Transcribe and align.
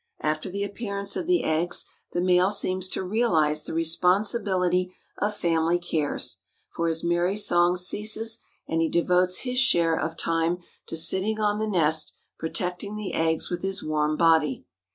After 0.23 0.49
the 0.49 0.63
appearance 0.63 1.15
of 1.15 1.27
the 1.27 1.43
eggs 1.43 1.85
the 2.11 2.21
male 2.21 2.49
seems 2.49 2.89
to 2.89 3.03
realize 3.03 3.63
the 3.63 3.75
responsibility 3.75 4.95
of 5.19 5.37
family 5.37 5.77
cares, 5.77 6.37
for 6.71 6.87
his 6.87 7.03
merry 7.03 7.37
song 7.37 7.77
ceases 7.77 8.39
and 8.67 8.81
he 8.81 8.89
devotes 8.89 9.41
his 9.41 9.59
share 9.59 9.95
of 9.95 10.17
time 10.17 10.57
to 10.87 10.95
sitting 10.95 11.39
on 11.39 11.59
the 11.59 11.67
nest, 11.69 12.13
protecting 12.39 12.95
the 12.95 13.13
eggs 13.13 13.51
with 13.51 13.61
his 13.61 13.83
warm 13.83 14.17
body. 14.17 14.65